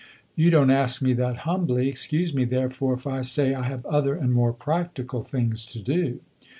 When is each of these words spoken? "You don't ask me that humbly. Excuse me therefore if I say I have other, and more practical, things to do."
"You 0.35 0.49
don't 0.49 0.71
ask 0.71 1.03
me 1.03 1.13
that 1.13 1.45
humbly. 1.45 1.87
Excuse 1.87 2.33
me 2.33 2.43
therefore 2.43 2.95
if 2.95 3.05
I 3.05 3.21
say 3.21 3.53
I 3.53 3.65
have 3.65 3.85
other, 3.85 4.15
and 4.15 4.33
more 4.33 4.51
practical, 4.51 5.21
things 5.21 5.63
to 5.65 5.79
do." 5.79 6.21